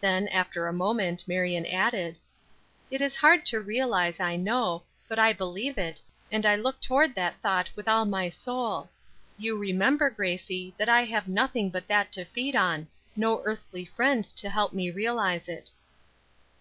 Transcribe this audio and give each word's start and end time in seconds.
Then, 0.00 0.26
after 0.26 0.66
a 0.66 0.72
moment, 0.72 1.28
Marion 1.28 1.64
added: 1.64 2.18
"It 2.90 3.00
is 3.00 3.14
hard 3.14 3.46
to 3.46 3.60
realize, 3.60 4.18
I 4.18 4.34
know, 4.34 4.82
but 5.06 5.16
I 5.16 5.32
believe 5.32 5.78
it, 5.78 6.02
and 6.32 6.44
I 6.44 6.56
look 6.56 6.80
toward 6.80 7.14
that 7.14 7.40
thought 7.40 7.70
with 7.76 7.86
all 7.86 8.04
my 8.04 8.28
soul. 8.28 8.88
You 9.38 9.56
remember, 9.56 10.10
Gracie, 10.10 10.74
that 10.76 10.88
I 10.88 11.04
have 11.04 11.28
nothing 11.28 11.70
but 11.70 11.86
that 11.86 12.10
to 12.14 12.24
feed 12.24 12.56
on, 12.56 12.88
no 13.14 13.42
earthly 13.44 13.84
friend 13.84 14.24
to 14.24 14.50
help 14.50 14.72
me 14.72 14.90
realize 14.90 15.46
it." 15.48 15.70